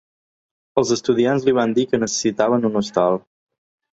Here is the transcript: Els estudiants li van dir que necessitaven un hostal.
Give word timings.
Els 0.81 0.93
estudiants 0.95 1.45
li 1.49 1.53
van 1.57 1.75
dir 1.77 1.85
que 1.91 2.01
necessitaven 2.05 2.65
un 2.73 2.79
hostal. 2.81 3.21